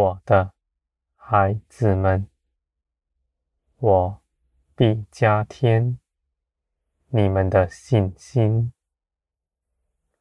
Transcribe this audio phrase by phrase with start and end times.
[0.00, 0.54] 我的
[1.14, 2.26] 孩子们，
[3.76, 4.22] 我
[4.74, 5.98] 必加添
[7.08, 8.72] 你们的信心，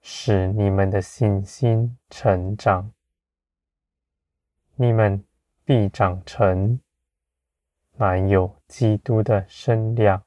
[0.02, 2.92] 使你们的信心成长。
[4.76, 5.23] 你们
[5.64, 6.82] 必长成
[7.96, 10.26] 满有基督的身量，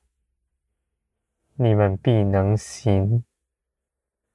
[1.56, 3.22] 你们必能行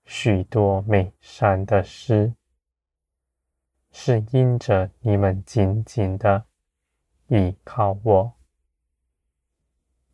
[0.06, 2.36] 许多美善的事，
[4.00, 6.46] 是因着你们紧紧的
[7.30, 8.34] 倚靠我，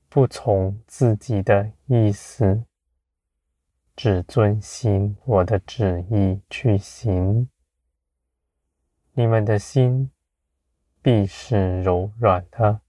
[0.07, 2.63] 不从自己的意思，
[3.93, 7.49] 只遵行我的旨意去行。
[9.11, 10.09] 你们的心
[11.01, 12.79] 必是柔软的，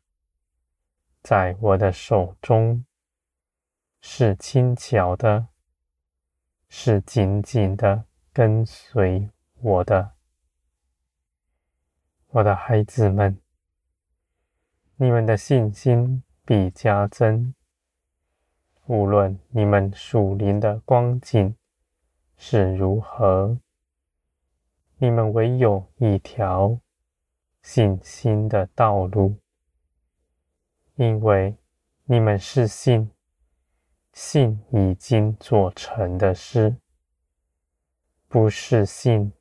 [1.25, 2.87] 在我的手中
[4.01, 5.49] 是轻巧的，
[6.69, 9.29] 是紧紧的跟随
[9.61, 10.14] 我的。
[12.35, 13.39] 我的孩子们，
[14.97, 17.55] 你们的信心必加增，
[18.87, 21.55] 无论你们属灵的光景
[22.37, 23.57] 是如何。
[24.97, 26.81] 你们唯有一条
[27.63, 29.37] 信心的道路，
[30.97, 31.57] 因为
[32.03, 33.13] 你们是信，
[34.13, 36.75] 信已经做成的事，
[38.27, 39.33] 不是信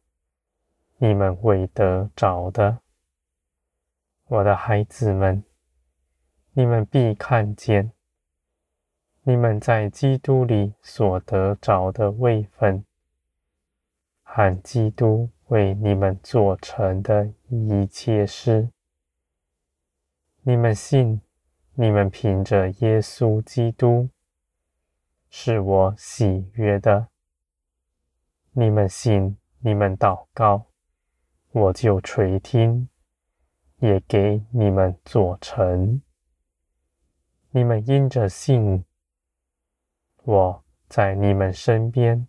[1.04, 2.80] 你们未得着的。
[4.28, 5.44] 我的孩子们，
[6.54, 7.92] 你们必看见，
[9.24, 12.86] 你们在基督里所得着的位分，
[14.24, 15.30] 和基督。
[15.48, 18.70] 为你们做成的一切事，
[20.42, 21.22] 你们信，
[21.74, 24.10] 你们凭着耶稣基督
[25.30, 27.10] 是我喜悦的。
[28.54, 30.66] 你们信，你们祷告，
[31.56, 32.90] 我就垂听，
[33.78, 36.02] 也给你们做成。
[37.52, 38.84] 你们因着信，
[40.24, 42.28] 我在你们身边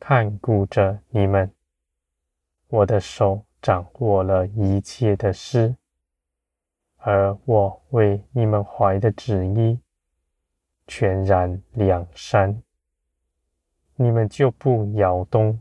[0.00, 1.54] 看顾着你们。
[2.66, 5.76] 我的手掌握了一切的事，
[6.96, 9.78] 而我为你们怀的旨意
[10.88, 12.60] 全然两山，
[13.94, 15.60] 你们就不摇动。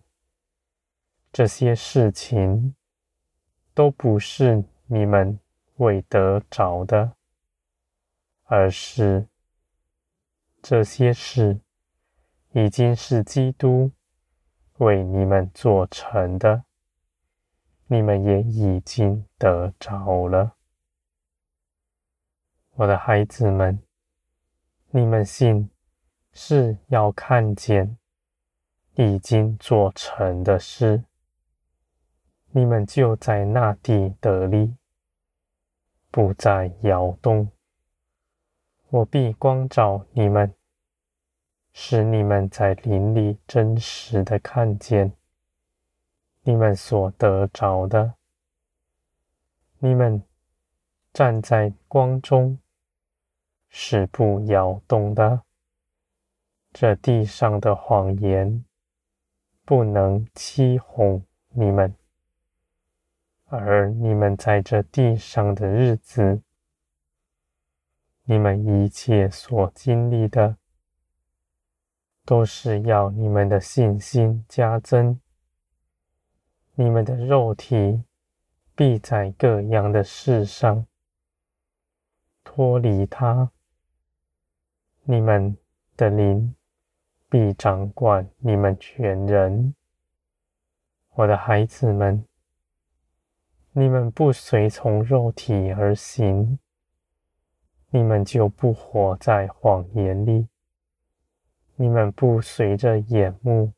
[1.34, 2.76] 这些事情
[3.74, 5.40] 都不是你们
[5.78, 7.14] 未得着的，
[8.44, 9.28] 而是
[10.62, 11.60] 这些事
[12.52, 13.90] 已经是基督
[14.78, 16.66] 为你们做成的。
[17.88, 20.54] 你们也已经得着了，
[22.76, 23.82] 我的孩子们，
[24.92, 25.68] 你们信
[26.32, 27.98] 是要看见
[28.94, 31.04] 已经做成的事，
[32.56, 34.76] 你们就在那地得力，
[36.12, 37.50] 不再摇动。
[38.90, 40.54] 我必光照你们，
[41.72, 45.12] 使你们在林里真实的看见。
[46.44, 48.14] 你们所得着的，
[49.80, 50.22] 你们
[51.12, 52.60] 站在光中
[53.68, 55.42] 是不摇动的。
[56.72, 58.64] 这地上的谎言
[59.66, 61.96] 不能欺哄你们，
[63.56, 66.42] 而你们在这地上的日子，
[68.24, 70.58] 你们一切所经历的，
[72.26, 75.20] 都是要你们的信心加增。
[76.74, 78.02] 你们的肉体
[78.74, 80.88] 必在各样的事上
[82.44, 83.52] 脱离它，
[85.04, 85.56] 你们
[85.96, 86.56] 的灵
[87.30, 89.76] 必掌管你们全人。
[91.12, 92.26] 我的孩子们，
[93.76, 96.60] 你们不随从肉体而行，
[97.90, 100.48] 你们就不活在谎言里；
[101.76, 103.74] 你们不随着眼目。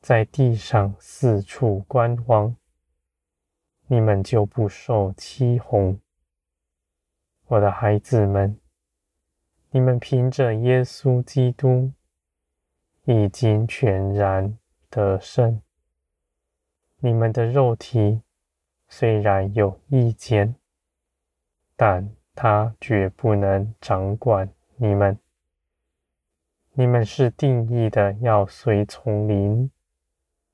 [0.00, 2.56] 在地上四处观望，
[3.86, 6.00] 你们就不受欺哄。
[7.46, 8.58] 我的孩子们，
[9.70, 11.92] 你们凭着耶稣基督
[13.04, 14.58] 已经全然
[14.88, 15.62] 得胜。
[16.98, 18.22] 你们的肉体
[18.92, 20.54] 虽然有意见，
[21.76, 25.18] 但他绝不能掌管你们。
[26.72, 29.70] 你们是定义的要随从灵。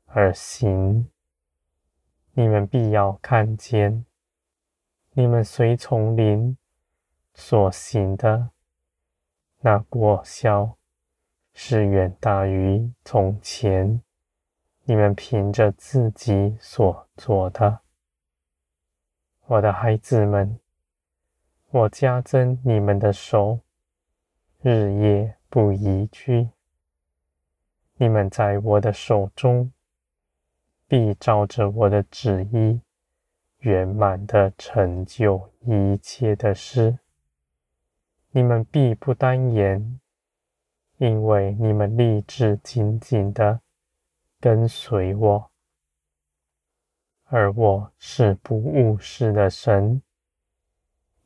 [0.08, 1.10] 而行，
[2.32, 4.04] 你们必要看见，
[5.12, 6.56] 你们随从灵
[7.34, 8.50] 所行的
[9.60, 10.76] 那果效，
[11.52, 14.00] 是远大于从前
[14.84, 17.80] 你们凭着自己所做的。
[19.48, 20.58] 我的孩子们，
[21.70, 23.60] 我加增你们的手，
[24.60, 26.48] 日夜不移居。
[27.94, 29.72] 你们在我的手中，
[30.88, 32.80] 必照着我的旨意，
[33.58, 36.98] 圆满的成就一切的事。
[38.32, 40.00] 你们必不单言，
[40.96, 43.60] 因为你们立志紧紧的
[44.40, 45.50] 跟随我。
[47.38, 50.00] 而我是不务事的神，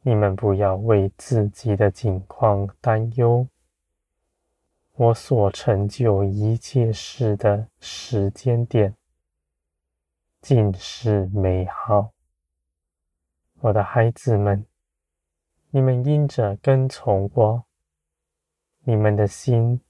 [0.02, 3.46] 你们不要为自己的境况担忧。
[4.96, 8.92] 我所成就一切事的时间点，
[10.40, 12.10] 尽是美好。
[13.60, 14.66] 我的孩子们，
[15.70, 17.62] 你们因着跟从我，
[18.80, 19.80] 你们的心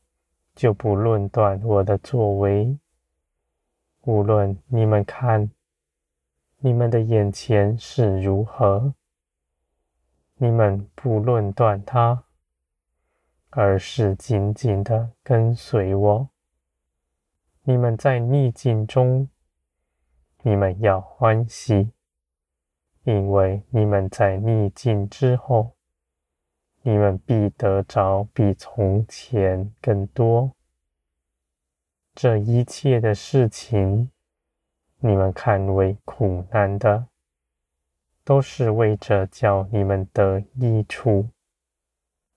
[0.55, 2.79] 就不论断我的作为，
[4.03, 5.51] 无论你们看。
[6.63, 8.93] 你们的眼前是如何，
[10.35, 12.25] 你们不论断它，
[13.49, 16.29] 而是紧紧的跟随我。
[17.63, 19.27] 你们在逆境中，
[20.43, 21.93] 你们要欢喜，
[23.05, 25.75] 因为你们在逆境之后，
[26.83, 30.53] 你们必得着比从前更多。
[32.15, 34.11] 这一切的事情。
[35.03, 37.07] 你们看为苦难的，
[38.23, 41.27] 都是为着叫你们得益处，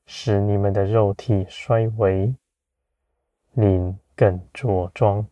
[0.06, 2.34] 使你们的肉体衰微，
[3.52, 5.28] 灵更茁壮。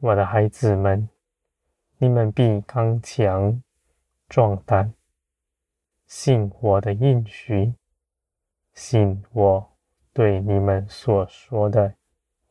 [0.00, 1.08] 我的孩子们，
[1.96, 3.62] 你们必刚强
[4.28, 4.92] 壮胆，
[6.06, 7.74] 信我的应许，
[8.74, 9.72] 信我
[10.12, 11.94] 对你们所说的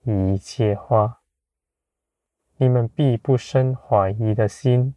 [0.01, 1.18] 一切话。
[2.61, 4.93] 你们必不生怀疑的心。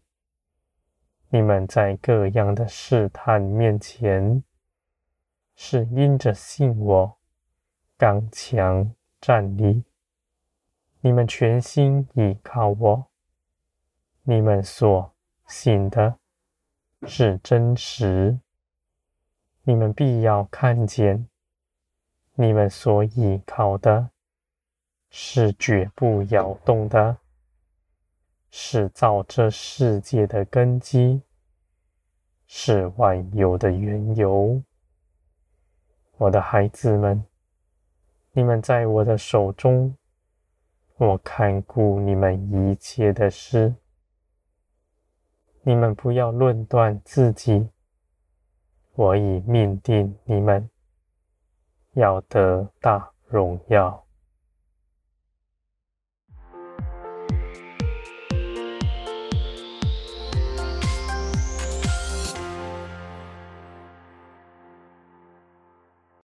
[1.29, 4.43] 你们在各样的试探面前，
[5.55, 7.17] 是因着信我，
[7.97, 9.85] 刚强站立。
[11.03, 13.07] 你们全心倚靠我，
[14.25, 15.15] 你们所
[15.47, 16.19] 信的
[17.07, 18.41] 是真实。
[19.63, 21.29] 你们必要看见，
[22.35, 24.11] 你们所倚靠的
[25.11, 27.19] 是绝不摇动的。
[28.55, 31.23] 是造这世界的根基，
[32.47, 34.63] 是万有的缘由。
[36.19, 37.25] 我的孩子们，
[38.33, 39.97] 你们在我的手中，
[40.99, 43.75] 我看顾你们一切的事。
[45.63, 47.71] 你们不要论断自己，
[48.93, 50.69] 我已命定你们
[51.93, 54.05] 要得大荣耀。